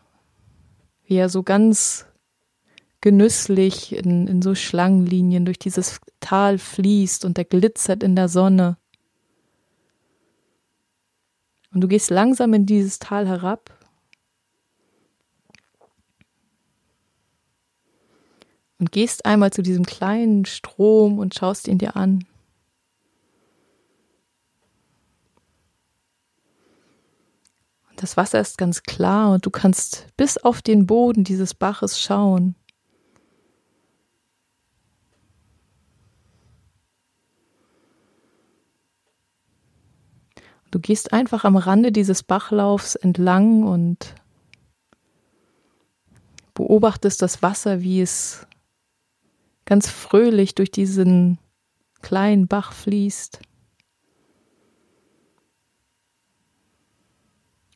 wie 1.03 1.15
er 1.15 1.27
so 1.27 1.43
ganz 1.43 2.05
genüsslich 3.01 3.93
in, 3.93 4.25
in 4.25 4.41
so 4.41 4.55
Schlangenlinien 4.55 5.43
durch 5.43 5.59
dieses 5.59 5.99
Tal 6.21 6.57
fließt 6.57 7.25
und 7.25 7.35
der 7.35 7.43
glitzert 7.43 8.03
in 8.03 8.15
der 8.15 8.29
Sonne. 8.29 8.77
Und 11.73 11.81
du 11.81 11.89
gehst 11.89 12.09
langsam 12.09 12.53
in 12.53 12.65
dieses 12.65 12.99
Tal 12.99 13.27
herab. 13.27 13.77
Und 18.79 18.93
gehst 18.93 19.25
einmal 19.25 19.51
zu 19.51 19.61
diesem 19.61 19.85
kleinen 19.85 20.45
Strom 20.45 21.19
und 21.19 21.35
schaust 21.35 21.67
ihn 21.67 21.79
dir 21.79 21.97
an. 21.97 22.23
Das 28.01 28.17
Wasser 28.17 28.39
ist 28.39 28.57
ganz 28.57 28.81
klar 28.81 29.31
und 29.31 29.45
du 29.45 29.51
kannst 29.51 30.07
bis 30.17 30.37
auf 30.37 30.63
den 30.63 30.87
Boden 30.87 31.23
dieses 31.23 31.53
Baches 31.53 32.01
schauen. 32.01 32.55
Du 40.71 40.79
gehst 40.79 41.13
einfach 41.13 41.43
am 41.43 41.57
Rande 41.57 41.91
dieses 41.91 42.23
Bachlaufs 42.23 42.95
entlang 42.95 43.63
und 43.63 44.15
beobachtest 46.55 47.21
das 47.21 47.43
Wasser, 47.43 47.81
wie 47.81 48.01
es 48.01 48.47
ganz 49.65 49.89
fröhlich 49.89 50.55
durch 50.55 50.71
diesen 50.71 51.37
kleinen 52.01 52.47
Bach 52.47 52.73
fließt. 52.73 53.41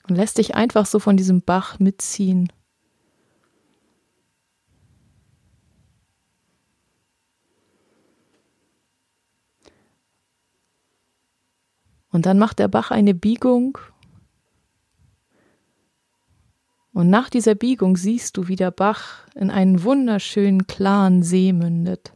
Und 0.08 0.16
lässt 0.16 0.38
dich 0.38 0.56
einfach 0.56 0.86
so 0.86 1.00
von 1.00 1.18
diesem 1.18 1.42
Bach 1.42 1.80
mitziehen. 1.80 2.52
Und 12.16 12.26
dann 12.26 12.40
macht 12.40 12.60
der 12.60 12.70
Bach 12.70 12.92
eine 12.92 13.14
Biegung. 13.14 13.78
Und 16.94 17.10
nach 17.10 17.30
dieser 17.30 17.56
Biegung 17.56 17.98
siehst 17.98 18.38
du, 18.38 18.48
wie 18.48 18.56
der 18.56 18.72
Bach 18.72 19.28
in 19.36 19.52
einen 19.52 19.84
wunderschönen, 19.84 20.66
klaren 20.66 21.24
See 21.24 21.52
mündet. 21.52 22.14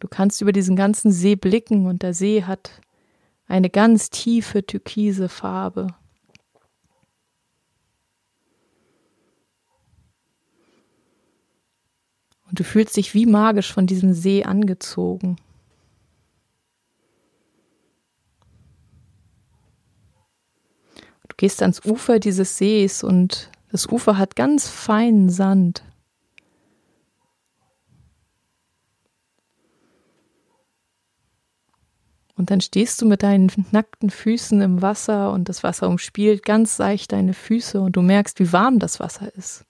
Du 0.00 0.08
kannst 0.08 0.40
über 0.40 0.50
diesen 0.50 0.74
ganzen 0.74 1.12
See 1.12 1.36
blicken 1.36 1.86
und 1.86 2.02
der 2.02 2.14
See 2.14 2.42
hat 2.42 2.80
eine 3.48 3.70
ganz 3.70 4.10
tiefe 4.10 4.64
türkise 4.64 5.28
Farbe. 5.28 5.88
Und 12.48 12.60
du 12.60 12.64
fühlst 12.64 12.96
dich 12.96 13.12
wie 13.14 13.26
magisch 13.26 13.72
von 13.72 13.86
diesem 13.86 14.14
See 14.14 14.44
angezogen. 14.44 15.36
gehst 21.38 21.62
ans 21.62 21.84
Ufer 21.84 22.18
dieses 22.18 22.58
Sees 22.58 23.02
und 23.02 23.50
das 23.70 23.86
Ufer 23.86 24.18
hat 24.18 24.36
ganz 24.36 24.68
feinen 24.68 25.30
Sand. 25.30 25.84
Und 32.38 32.50
dann 32.50 32.60
stehst 32.60 33.02
du 33.02 33.06
mit 33.06 33.24
deinen 33.24 33.50
nackten 33.72 34.10
Füßen 34.10 34.60
im 34.60 34.80
Wasser 34.80 35.32
und 35.32 35.48
das 35.48 35.64
Wasser 35.64 35.88
umspielt 35.88 36.44
ganz 36.44 36.76
seicht 36.76 37.10
deine 37.10 37.34
Füße 37.34 37.80
und 37.80 37.96
du 37.96 38.00
merkst, 38.00 38.38
wie 38.38 38.52
warm 38.52 38.78
das 38.78 39.00
Wasser 39.00 39.34
ist. 39.34 39.64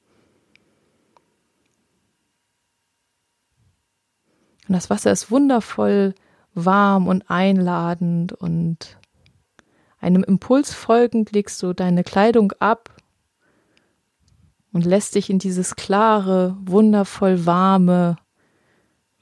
Und 4.68 4.74
das 4.74 4.90
Wasser 4.90 5.10
ist 5.10 5.30
wundervoll 5.30 6.14
warm 6.52 7.08
und 7.08 7.30
einladend 7.30 8.34
und 8.34 8.98
einem 9.98 10.22
Impuls 10.22 10.74
folgend 10.74 11.32
legst 11.32 11.62
du 11.62 11.72
deine 11.72 12.04
Kleidung 12.04 12.52
ab 12.58 12.94
und 14.74 14.84
lässt 14.84 15.14
dich 15.14 15.30
in 15.30 15.38
dieses 15.38 15.74
klare, 15.74 16.54
wundervoll 16.60 17.46
warme 17.46 18.18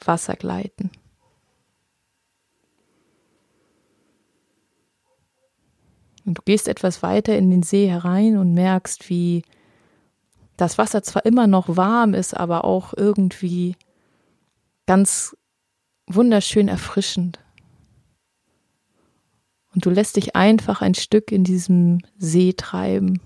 Wasser 0.05 0.35
gleiten. 0.35 0.91
Und 6.26 6.38
du 6.38 6.42
gehst 6.45 6.66
etwas 6.68 7.02
weiter 7.02 7.38
in 7.38 7.50
den 7.50 7.62
See 7.62 7.88
herein 7.88 8.37
und 8.37 8.52
merkst, 8.52 9.09
wie 9.09 9.45
das 10.56 10.76
Wasser 10.76 11.02
zwar 11.02 11.25
immer 11.25 11.47
noch 11.47 11.76
warm 11.76 12.14
ist, 12.14 12.37
aber 12.37 12.64
auch 12.64 12.92
irgendwie 12.95 13.76
ganz 14.87 15.37
wunderschön 16.06 16.68
erfrischend. 16.68 17.38
Und 19.73 19.87
du 19.87 19.90
lässt 19.90 20.16
dich 20.16 20.35
einfach 20.35 20.83
ein 20.83 20.95
Stück 20.95 21.30
in 21.30 21.45
diesem 21.45 22.00
See 22.18 22.54
treiben. 22.54 23.21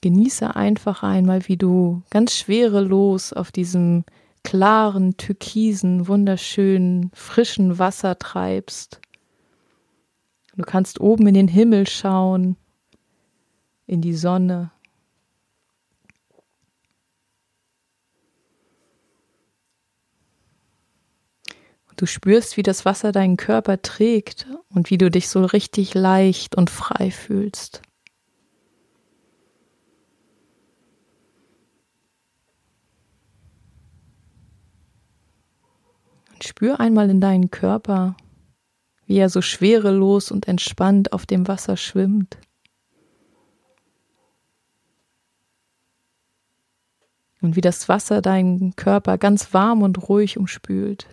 Genieße 0.00 0.56
einfach 0.56 1.02
einmal, 1.02 1.48
wie 1.48 1.56
du 1.56 2.02
ganz 2.10 2.34
schwerelos 2.34 3.32
auf 3.32 3.52
diesem 3.52 4.04
klaren, 4.42 5.16
türkisen, 5.16 6.06
wunderschönen, 6.06 7.10
frischen 7.14 7.78
Wasser 7.78 8.18
treibst. 8.18 9.00
Du 10.56 10.62
kannst 10.62 11.00
oben 11.00 11.26
in 11.26 11.34
den 11.34 11.48
Himmel 11.48 11.88
schauen, 11.88 12.56
in 13.86 14.00
die 14.00 14.14
Sonne. 14.14 14.70
Du 21.96 22.06
spürst, 22.06 22.56
wie 22.56 22.62
das 22.62 22.84
Wasser 22.84 23.12
deinen 23.12 23.36
Körper 23.36 23.80
trägt 23.80 24.46
und 24.68 24.90
wie 24.90 24.98
du 24.98 25.10
dich 25.10 25.28
so 25.28 25.44
richtig 25.44 25.94
leicht 25.94 26.56
und 26.56 26.70
frei 26.70 27.10
fühlst. 27.10 27.82
Spür 36.46 36.80
einmal 36.80 37.10
in 37.10 37.20
deinen 37.20 37.50
Körper, 37.50 38.16
wie 39.06 39.18
er 39.18 39.28
so 39.28 39.42
schwerelos 39.42 40.30
und 40.30 40.48
entspannt 40.48 41.12
auf 41.12 41.26
dem 41.26 41.48
Wasser 41.48 41.76
schwimmt. 41.76 42.38
Und 47.40 47.56
wie 47.56 47.60
das 47.60 47.88
Wasser 47.88 48.22
deinen 48.22 48.74
Körper 48.74 49.18
ganz 49.18 49.52
warm 49.52 49.82
und 49.82 50.08
ruhig 50.08 50.38
umspült. 50.38 51.06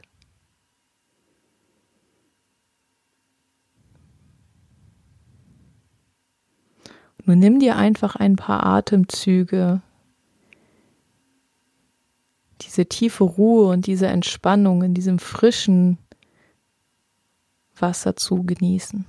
Nun 7.25 7.39
nimm 7.39 7.59
dir 7.59 7.75
einfach 7.75 8.15
ein 8.15 8.35
paar 8.35 8.65
Atemzüge, 8.65 9.81
diese 12.61 12.85
tiefe 12.85 13.23
Ruhe 13.23 13.67
und 13.67 13.87
diese 13.87 14.07
Entspannung 14.07 14.83
in 14.83 14.93
diesem 14.93 15.19
frischen 15.19 15.97
Wasser 17.75 18.15
zu 18.15 18.43
genießen. 18.43 19.05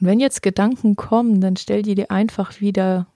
Und 0.00 0.06
wenn 0.06 0.20
jetzt 0.20 0.42
Gedanken 0.42 0.96
kommen, 0.96 1.40
dann 1.42 1.56
stell 1.56 1.82
die 1.82 1.94
dir 1.94 2.10
einfach 2.10 2.60
wieder 2.60 3.06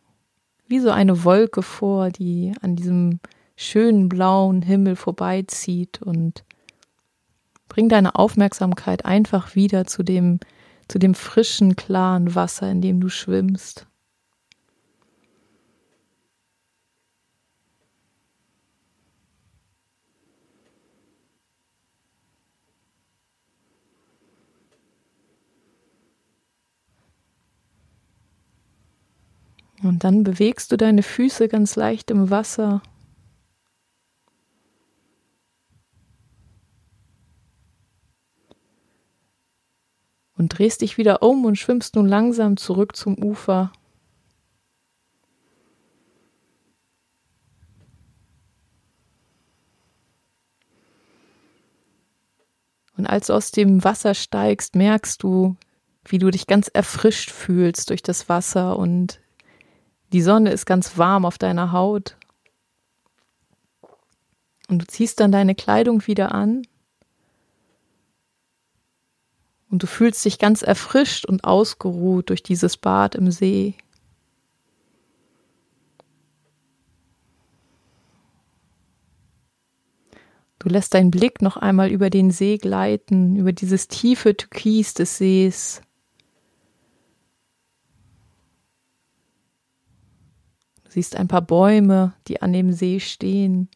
wie 0.66 0.80
so 0.80 0.90
eine 0.90 1.24
Wolke 1.24 1.62
vor, 1.62 2.10
die 2.10 2.52
an 2.60 2.76
diesem 2.76 3.20
schönen 3.56 4.08
blauen 4.08 4.62
Himmel 4.62 4.96
vorbeizieht 4.96 6.02
und 6.02 6.44
bring 7.68 7.88
deine 7.88 8.14
Aufmerksamkeit 8.14 9.04
einfach 9.04 9.54
wieder 9.54 9.86
zu 9.86 10.02
dem, 10.02 10.40
zu 10.88 10.98
dem 10.98 11.14
frischen, 11.14 11.76
klaren 11.76 12.34
Wasser, 12.34 12.70
in 12.70 12.80
dem 12.80 13.00
du 13.00 13.08
schwimmst. 13.08 13.86
Und 29.82 30.02
dann 30.02 30.24
bewegst 30.24 30.72
du 30.72 30.78
deine 30.78 31.02
Füße 31.02 31.48
ganz 31.48 31.76
leicht 31.76 32.10
im 32.10 32.30
Wasser. 32.30 32.80
Und 40.44 40.58
drehst 40.58 40.82
dich 40.82 40.98
wieder 40.98 41.22
um 41.22 41.46
und 41.46 41.56
schwimmst 41.56 41.96
nun 41.96 42.06
langsam 42.06 42.58
zurück 42.58 42.94
zum 42.94 43.16
Ufer. 43.16 43.72
Und 52.98 53.06
als 53.06 53.28
du 53.28 53.32
aus 53.32 53.52
dem 53.52 53.84
Wasser 53.84 54.12
steigst, 54.12 54.76
merkst 54.76 55.22
du, 55.22 55.56
wie 56.04 56.18
du 56.18 56.30
dich 56.30 56.46
ganz 56.46 56.68
erfrischt 56.68 57.30
fühlst 57.30 57.88
durch 57.88 58.02
das 58.02 58.28
Wasser 58.28 58.78
und 58.78 59.22
die 60.12 60.20
Sonne 60.20 60.50
ist 60.50 60.66
ganz 60.66 60.98
warm 60.98 61.24
auf 61.24 61.38
deiner 61.38 61.72
Haut. 61.72 62.18
Und 64.68 64.80
du 64.80 64.86
ziehst 64.86 65.20
dann 65.20 65.32
deine 65.32 65.54
Kleidung 65.54 66.06
wieder 66.06 66.34
an. 66.34 66.66
Und 69.74 69.82
du 69.82 69.88
fühlst 69.88 70.24
dich 70.24 70.38
ganz 70.38 70.62
erfrischt 70.62 71.26
und 71.26 71.42
ausgeruht 71.42 72.30
durch 72.30 72.44
dieses 72.44 72.76
Bad 72.76 73.16
im 73.16 73.32
See. 73.32 73.74
Du 80.60 80.68
lässt 80.68 80.94
deinen 80.94 81.10
Blick 81.10 81.42
noch 81.42 81.56
einmal 81.56 81.90
über 81.90 82.08
den 82.08 82.30
See 82.30 82.56
gleiten, 82.56 83.34
über 83.34 83.52
dieses 83.52 83.88
tiefe 83.88 84.36
Türkis 84.36 84.94
des 84.94 85.18
Sees. 85.18 85.82
siehst 90.88 91.16
ein 91.16 91.26
paar 91.26 91.42
Bäume, 91.42 92.14
die 92.28 92.40
an 92.42 92.52
dem 92.52 92.70
See 92.70 93.00
stehen 93.00 93.68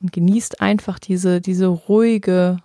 und 0.00 0.10
genießt 0.10 0.62
einfach 0.62 0.98
diese, 0.98 1.42
diese 1.42 1.66
ruhige 1.66 2.62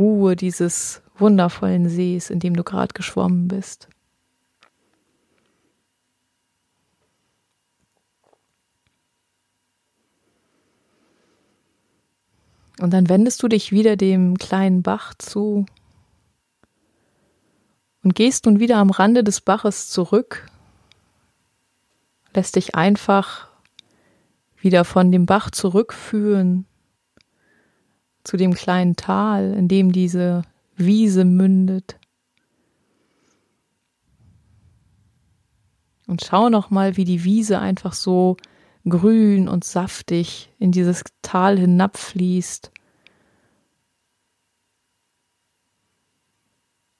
Ruhe 0.00 0.34
dieses 0.34 1.02
wundervollen 1.16 1.88
Sees, 1.88 2.30
in 2.30 2.40
dem 2.40 2.56
du 2.56 2.64
gerade 2.64 2.94
geschwommen 2.94 3.46
bist. 3.46 3.88
Und 12.80 12.92
dann 12.92 13.08
wendest 13.08 13.42
du 13.42 13.48
dich 13.48 13.70
wieder 13.70 13.96
dem 13.96 14.38
kleinen 14.38 14.82
Bach 14.82 15.14
zu 15.14 15.66
und 18.02 18.14
gehst 18.14 18.46
nun 18.46 18.58
wieder 18.58 18.78
am 18.78 18.90
Rande 18.90 19.22
des 19.22 19.42
Baches 19.42 19.90
zurück 19.90 20.50
lässt 22.34 22.56
dich 22.56 22.74
einfach 22.74 23.48
wieder 24.56 24.84
von 24.84 25.10
dem 25.10 25.26
Bach 25.26 25.50
zurückführen 25.50 26.66
zu 28.24 28.36
dem 28.36 28.54
kleinen 28.54 28.96
Tal, 28.96 29.54
in 29.54 29.68
dem 29.68 29.92
diese 29.92 30.42
Wiese 30.76 31.24
mündet. 31.24 31.98
Und 36.06 36.24
schau 36.24 36.48
noch 36.48 36.70
mal, 36.70 36.96
wie 36.96 37.04
die 37.04 37.22
Wiese 37.22 37.60
einfach 37.60 37.92
so 37.92 38.36
grün 38.88 39.48
und 39.48 39.62
saftig 39.62 40.52
in 40.58 40.72
dieses 40.72 41.04
Tal 41.22 41.56
hinabfließt. 41.56 42.72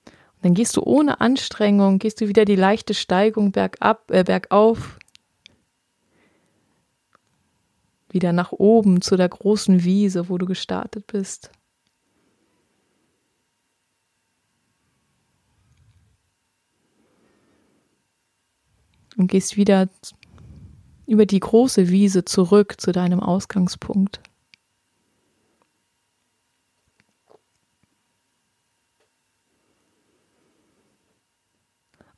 Und 0.07 0.45
dann 0.45 0.55
gehst 0.55 0.77
du 0.77 0.83
ohne 0.83 1.21
Anstrengung, 1.21 1.99
gehst 1.99 2.21
du 2.21 2.29
wieder 2.29 2.45
die 2.45 2.55
leichte 2.55 2.95
Steigung 2.95 3.51
bergab, 3.51 4.11
äh, 4.13 4.23
bergauf, 4.23 5.00
wieder 8.13 8.33
nach 8.33 8.53
oben 8.53 9.01
zu 9.01 9.17
der 9.17 9.29
großen 9.29 9.85
Wiese, 9.85 10.29
wo 10.29 10.39
du 10.39 10.47
gestartet 10.47 11.07
bist. 11.07 11.51
Und 19.17 19.27
gehst 19.29 19.57
wieder 19.57 19.89
über 21.07 21.27
die 21.27 21.41
große 21.41 21.89
Wiese 21.89 22.25
zurück 22.25 22.81
zu 22.81 22.93
deinem 22.93 23.21
Ausgangspunkt. 23.21 24.21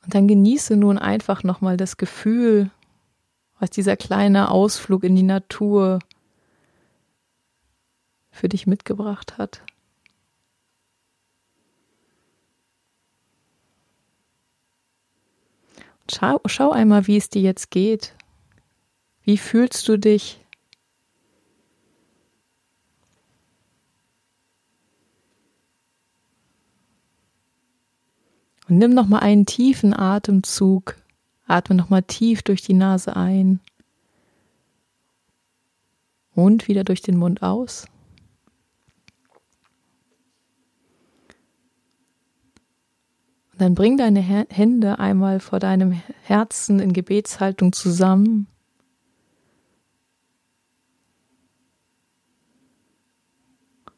Und 0.03 0.13
dann 0.13 0.27
genieße 0.27 0.75
nun 0.75 0.97
einfach 0.97 1.43
nochmal 1.43 1.77
das 1.77 1.97
Gefühl, 1.97 2.69
was 3.63 3.69
dieser 3.69 3.95
kleine 3.95 4.51
Ausflug 4.51 5.05
in 5.05 5.15
die 5.15 5.23
Natur 5.23 5.99
für 8.29 8.49
dich 8.49 8.67
mitgebracht 8.67 9.37
hat. 9.37 9.61
Schau, 16.11 16.41
schau 16.45 16.71
einmal, 16.71 17.07
wie 17.07 17.15
es 17.15 17.29
dir 17.29 17.41
jetzt 17.41 17.71
geht. 17.71 18.13
Wie 19.21 19.37
fühlst 19.37 19.87
du 19.87 19.97
dich? 19.97 20.45
Und 28.67 28.77
nimm 28.77 28.93
noch 28.93 29.07
mal 29.07 29.19
einen 29.19 29.45
tiefen 29.45 29.93
Atemzug 29.93 30.97
Atme 31.45 31.75
nochmal 31.75 32.03
tief 32.03 32.41
durch 32.41 32.61
die 32.61 32.73
Nase 32.73 33.15
ein 33.15 33.59
und 36.35 36.67
wieder 36.67 36.83
durch 36.83 37.01
den 37.01 37.17
Mund 37.17 37.41
aus. 37.41 37.85
Und 43.51 43.61
dann 43.61 43.75
bring 43.75 43.97
deine 43.97 44.19
Hände 44.21 44.97
einmal 44.97 45.39
vor 45.39 45.59
deinem 45.59 45.91
Herzen 46.23 46.79
in 46.79 46.91
Gebetshaltung 46.91 47.71
zusammen. 47.71 48.47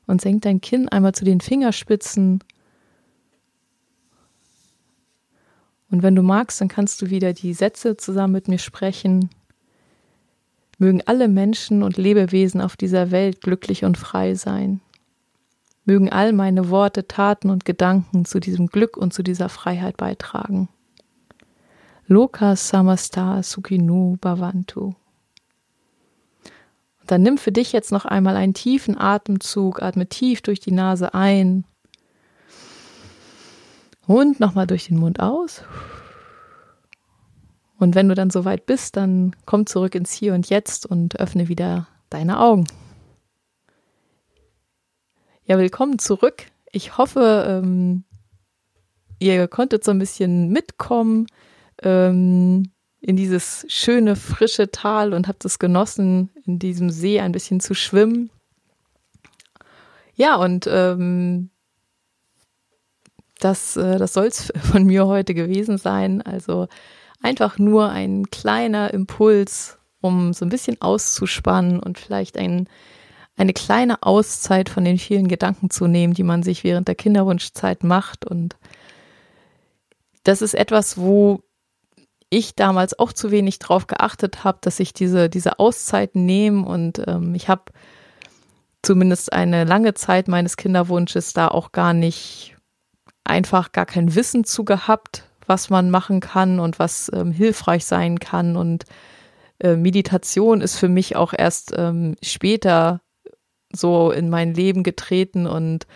Und 0.07 0.21
senk 0.21 0.41
dein 0.41 0.61
Kinn 0.61 0.89
einmal 0.89 1.15
zu 1.15 1.23
den 1.25 1.39
Fingerspitzen 1.39 2.43
Und 5.95 6.03
wenn 6.03 6.17
du 6.17 6.23
magst, 6.23 6.59
dann 6.59 6.67
kannst 6.67 7.01
du 7.01 7.09
wieder 7.09 7.31
die 7.31 7.53
Sätze 7.53 7.95
zusammen 7.95 8.33
mit 8.33 8.49
mir 8.49 8.57
sprechen. 8.57 9.29
Mögen 10.77 11.01
alle 11.05 11.29
Menschen 11.29 11.83
und 11.83 11.95
Lebewesen 11.95 12.59
auf 12.59 12.75
dieser 12.75 13.11
Welt 13.11 13.39
glücklich 13.39 13.85
und 13.85 13.97
frei 13.97 14.35
sein. 14.35 14.81
Mögen 15.85 16.11
all 16.11 16.33
meine 16.33 16.69
Worte, 16.69 17.07
Taten 17.07 17.49
und 17.49 17.63
Gedanken 17.63 18.25
zu 18.25 18.41
diesem 18.41 18.67
Glück 18.67 18.97
und 18.97 19.13
zu 19.13 19.23
dieser 19.23 19.47
Freiheit 19.47 19.95
beitragen. 19.95 20.67
Loka 22.07 22.57
Samasta 22.57 23.41
Sukhinu 23.41 24.17
Bhavantu. 24.19 24.87
Und 24.87 24.95
dann 27.05 27.21
nimm 27.21 27.37
für 27.37 27.53
dich 27.53 27.71
jetzt 27.71 27.93
noch 27.93 28.03
einmal 28.03 28.35
einen 28.35 28.53
tiefen 28.53 28.97
Atemzug, 28.97 29.81
atme 29.81 30.07
tief 30.07 30.41
durch 30.41 30.59
die 30.59 30.73
Nase 30.73 31.13
ein 31.13 31.63
und 34.07 34.39
nochmal 34.39 34.67
durch 34.67 34.87
den 34.87 34.97
Mund 34.97 35.19
aus. 35.19 35.63
Und 37.77 37.95
wenn 37.95 38.07
du 38.07 38.15
dann 38.15 38.29
soweit 38.29 38.65
bist, 38.65 38.95
dann 38.95 39.35
komm 39.45 39.65
zurück 39.65 39.95
ins 39.95 40.13
Hier 40.13 40.33
und 40.33 40.49
Jetzt 40.49 40.85
und 40.85 41.19
öffne 41.19 41.47
wieder 41.49 41.87
deine 42.09 42.39
Augen. 42.39 42.65
Ja, 45.45 45.57
willkommen 45.57 45.99
zurück. 45.99 46.45
Ich 46.71 46.97
hoffe, 46.97 47.45
ähm, 47.47 48.03
ihr 49.19 49.47
konntet 49.47 49.83
so 49.83 49.91
ein 49.91 49.99
bisschen 49.99 50.49
mitkommen 50.49 51.27
ähm, 51.83 52.71
in 53.01 53.15
dieses 53.15 53.65
schöne, 53.67 54.15
frische 54.15 54.71
Tal 54.71 55.13
und 55.13 55.27
habt 55.27 55.45
es 55.45 55.59
genossen, 55.59 56.31
in 56.45 56.57
diesem 56.57 56.89
See 56.89 57.19
ein 57.19 57.31
bisschen 57.31 57.59
zu 57.59 57.75
schwimmen. 57.75 58.31
Ja, 60.15 60.37
und 60.37 60.67
ähm, 60.67 61.51
das, 63.39 63.75
äh, 63.77 63.97
das 63.97 64.13
soll 64.13 64.27
es 64.27 64.51
von 64.61 64.83
mir 64.83 65.07
heute 65.07 65.33
gewesen 65.33 65.77
sein. 65.77 66.21
Also 66.21 66.67
einfach 67.21 67.57
nur 67.57 67.89
ein 67.89 68.29
kleiner 68.29 68.93
Impuls, 68.93 69.77
um 70.01 70.33
so 70.33 70.45
ein 70.45 70.49
bisschen 70.49 70.81
auszuspannen 70.81 71.79
und 71.79 71.97
vielleicht 71.97 72.37
ein, 72.37 72.67
eine 73.37 73.53
kleine 73.53 74.03
Auszeit 74.03 74.69
von 74.69 74.85
den 74.85 74.97
vielen 74.97 75.27
Gedanken 75.27 75.69
zu 75.69 75.87
nehmen, 75.87 76.13
die 76.13 76.23
man 76.23 76.43
sich 76.43 76.63
während 76.63 76.87
der 76.87 76.95
Kinderwunschzeit 76.95 77.83
macht. 77.83 78.25
Und 78.25 78.55
das 80.23 80.41
ist 80.41 80.53
etwas, 80.53 80.97
wo 80.97 81.41
ich 82.29 82.55
damals 82.55 82.97
auch 82.97 83.13
zu 83.13 83.31
wenig 83.31 83.59
drauf 83.59 83.87
geachtet 83.87 84.43
habe, 84.43 84.57
dass 84.61 84.79
ich 84.79 84.93
diese, 84.93 85.29
diese 85.29 85.59
Auszeit 85.59 86.15
nehme 86.15 86.65
und 86.65 87.01
ähm, 87.07 87.35
ich 87.35 87.47
habe 87.49 87.71
zumindest 88.81 89.31
eine 89.31 89.63
lange 89.63 89.93
Zeit 89.93 90.27
meines 90.27 90.57
Kinderwunsches 90.57 91.33
da 91.33 91.47
auch 91.47 91.71
gar 91.71 91.93
nicht 91.93 92.54
einfach 93.25 93.71
gar 93.71 93.85
kein 93.85 94.15
Wissen 94.15 94.43
zu 94.43 94.63
gehabt, 94.63 95.23
was 95.47 95.69
man 95.69 95.91
machen 95.91 96.21
kann 96.21 96.59
und 96.59 96.79
was 96.79 97.11
ähm, 97.13 97.31
hilfreich 97.31 97.85
sein 97.85 98.19
kann. 98.19 98.55
Und 98.55 98.85
äh, 99.59 99.75
Meditation 99.75 100.61
ist 100.61 100.77
für 100.77 100.89
mich 100.89 101.15
auch 101.15 101.33
erst 101.37 101.73
ähm, 101.77 102.15
später 102.23 103.01
so 103.71 104.11
in 104.11 104.29
mein 104.29 104.53
Leben 104.53 104.83
getreten. 104.83 105.47
Und 105.47 105.87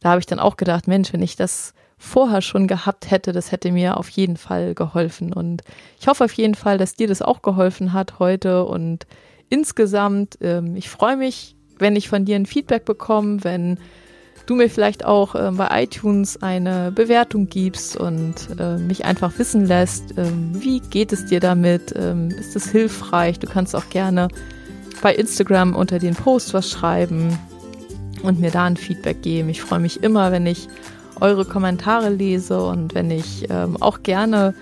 da 0.00 0.10
habe 0.10 0.20
ich 0.20 0.26
dann 0.26 0.38
auch 0.38 0.56
gedacht, 0.56 0.86
Mensch, 0.86 1.12
wenn 1.12 1.22
ich 1.22 1.36
das 1.36 1.72
vorher 1.98 2.42
schon 2.42 2.66
gehabt 2.66 3.10
hätte, 3.10 3.32
das 3.32 3.52
hätte 3.52 3.72
mir 3.72 3.96
auf 3.96 4.08
jeden 4.10 4.36
Fall 4.36 4.74
geholfen. 4.74 5.32
Und 5.32 5.62
ich 5.98 6.08
hoffe 6.08 6.24
auf 6.24 6.32
jeden 6.32 6.54
Fall, 6.54 6.78
dass 6.78 6.94
dir 6.94 7.08
das 7.08 7.22
auch 7.22 7.42
geholfen 7.42 7.92
hat 7.92 8.18
heute. 8.18 8.64
Und 8.64 9.06
insgesamt, 9.48 10.38
ähm, 10.40 10.76
ich 10.76 10.88
freue 10.88 11.16
mich, 11.16 11.56
wenn 11.78 11.96
ich 11.96 12.08
von 12.08 12.24
dir 12.24 12.36
ein 12.36 12.46
Feedback 12.46 12.84
bekomme, 12.84 13.44
wenn 13.44 13.78
du 14.46 14.54
mir 14.54 14.70
vielleicht 14.70 15.04
auch 15.04 15.34
äh, 15.34 15.50
bei 15.52 15.82
iTunes 15.82 16.40
eine 16.42 16.92
Bewertung 16.92 17.48
gibst 17.48 17.96
und 17.96 18.34
äh, 18.58 18.78
mich 18.78 19.04
einfach 19.04 19.32
wissen 19.38 19.66
lässt, 19.66 20.16
äh, 20.16 20.24
wie 20.52 20.80
geht 20.80 21.12
es 21.12 21.26
dir 21.26 21.40
damit, 21.40 21.94
ähm, 21.96 22.30
ist 22.30 22.56
es 22.56 22.70
hilfreich, 22.70 23.38
du 23.38 23.46
kannst 23.46 23.74
auch 23.76 23.88
gerne 23.90 24.28
bei 25.02 25.14
Instagram 25.14 25.74
unter 25.74 25.98
den 25.98 26.14
Post 26.14 26.54
was 26.54 26.70
schreiben 26.70 27.38
und 28.22 28.40
mir 28.40 28.50
da 28.50 28.64
ein 28.64 28.76
Feedback 28.76 29.22
geben. 29.22 29.48
Ich 29.48 29.60
freue 29.60 29.80
mich 29.80 30.02
immer, 30.02 30.32
wenn 30.32 30.46
ich 30.46 30.68
eure 31.20 31.44
Kommentare 31.44 32.10
lese 32.10 32.62
und 32.62 32.94
wenn 32.94 33.10
ich 33.10 33.46
ähm, 33.50 33.76
auch 33.80 34.02
gerne, 34.02 34.54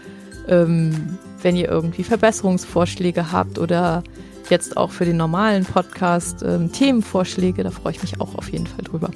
ähm, 0.49 1.19
wenn 1.43 1.57
ihr 1.57 1.69
irgendwie 1.69 2.05
Verbesserungsvorschläge 2.05 3.33
habt 3.33 3.59
oder 3.59 4.03
jetzt 4.51 4.77
auch 4.77 4.91
für 4.91 5.05
den 5.05 5.17
normalen 5.17 5.65
Podcast 5.65 6.43
ähm, 6.43 6.71
Themenvorschläge, 6.73 7.63
da 7.65 7.71
freue 7.71 7.93
ich 7.93 8.03
mich 8.03 8.21
auch 8.21 8.35
auf 8.35 8.51
jeden 8.51 8.67
Fall 8.67 8.85
drüber. 8.85 9.11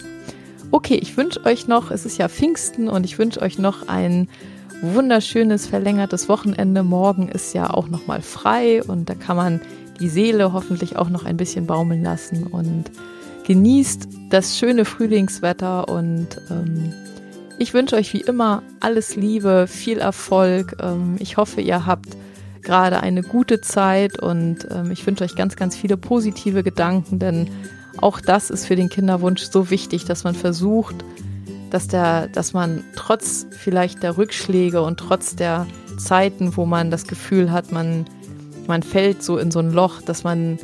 Okay, 0.71 0.97
ich 1.01 1.17
wünsche 1.17 1.45
euch 1.47 1.67
noch, 1.67 1.91
es 1.91 2.05
ist 2.05 2.19
ja 2.19 2.29
Pfingsten 2.29 2.89
und 2.89 3.05
ich 3.05 3.19
wünsche 3.19 3.41
euch 3.41 3.59
noch 3.59 3.89
ein 3.89 4.29
wunderschönes 4.83 5.67
verlängertes 5.67 6.29
Wochenende. 6.29 6.83
Morgen 6.83 7.29
ist 7.29 7.55
ja 7.55 7.71
auch 7.71 7.89
noch 7.89 8.07
mal 8.07 8.21
frei 8.21 8.83
und 8.83 9.09
da 9.09 9.15
kann 9.15 9.37
man 9.37 9.61
die 9.99 10.09
Seele 10.09 10.53
hoffentlich 10.53 10.97
auch 10.97 11.09
noch 11.09 11.25
ein 11.25 11.39
bisschen 11.39 11.67
baumeln 11.67 12.03
lassen 12.03 12.47
und 12.47 12.85
genießt 13.47 14.09
das 14.29 14.59
schöne 14.59 14.85
Frühlingswetter 14.85 15.89
und 15.89 16.29
ähm, 16.51 16.93
ich 17.59 17.73
wünsche 17.73 17.97
euch 17.97 18.13
wie 18.13 18.21
immer 18.21 18.63
alles 18.79 19.17
Liebe, 19.17 19.67
viel 19.67 19.99
Erfolg. 19.99 20.77
Ähm, 20.81 21.17
ich 21.19 21.39
hoffe, 21.39 21.63
ihr 21.63 21.87
habt 21.87 22.11
gerade 22.63 23.01
eine 23.01 23.23
gute 23.23 23.63
Zeit 23.63 24.21
und 24.21 24.69
ähm, 24.71 24.91
ich 24.91 25.07
wünsche 25.07 25.25
euch 25.25 25.35
ganz, 25.35 25.57
ganz 25.57 25.75
viele 25.75 25.97
positive 25.97 26.63
Gedanken, 26.63 27.19
denn 27.19 27.49
auch 28.01 28.21
das 28.21 28.51
ist 28.51 28.67
für 28.67 28.77
den 28.77 28.89
Kinderwunsch 28.89 29.43
so 29.43 29.71
wichtig, 29.71 30.05
dass 30.05 30.25
man 30.25 30.35
versucht, 30.35 30.97
dass 31.71 31.89
der, 31.89 32.29
dass 32.29 32.53
man 32.53 32.85
trotz 32.97 33.47
vielleicht 33.51 34.03
der 34.03 34.17
Rückschläge 34.17 34.83
und 34.83 34.99
trotz 34.99 35.37
der 35.37 35.67
Zeiten, 35.99 36.57
wo 36.57 36.65
man 36.67 36.91
das 36.91 37.07
Gefühl 37.07 37.53
hat, 37.53 37.73
man, 37.73 38.07
man 38.67 38.83
fällt 38.83 39.23
so 39.23 39.39
in 39.39 39.51
so 39.51 39.59
ein 39.59 39.73
Loch, 39.73 40.01
dass 40.03 40.25
man 40.25 40.59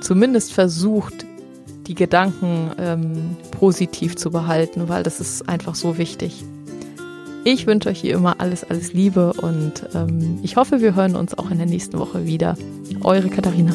zumindest 0.00 0.52
versucht, 0.52 1.26
die 1.86 1.94
Gedanken 1.94 2.70
ähm, 2.78 3.36
positiv 3.50 4.16
zu 4.16 4.30
behalten, 4.30 4.88
weil 4.88 5.02
das 5.02 5.20
ist 5.20 5.48
einfach 5.48 5.74
so 5.74 5.98
wichtig. 5.98 6.44
Ich 7.44 7.66
wünsche 7.66 7.88
euch 7.88 8.04
wie 8.04 8.10
immer 8.10 8.40
alles, 8.40 8.62
alles 8.62 8.92
Liebe 8.92 9.32
und 9.32 9.88
ähm, 9.94 10.38
ich 10.42 10.56
hoffe, 10.56 10.80
wir 10.80 10.94
hören 10.94 11.16
uns 11.16 11.36
auch 11.36 11.50
in 11.50 11.58
der 11.58 11.66
nächsten 11.66 11.98
Woche 11.98 12.24
wieder. 12.24 12.56
Eure 13.02 13.28
Katharina. 13.28 13.74